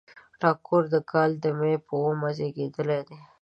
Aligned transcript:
ټاګور 0.39 0.83
د 0.93 0.95
کال 1.11 1.31
د 1.43 1.45
مۍ 1.59 1.73
په 1.85 1.93
اوومه 1.99 2.29
زېږېدلی 2.37 2.99
دی. 3.07 3.17